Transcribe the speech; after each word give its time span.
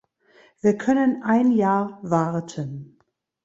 Wir 0.61 0.79
können 0.79 1.21
ein 1.21 1.51
Jahr 1.51 1.99
warten. 2.01 2.97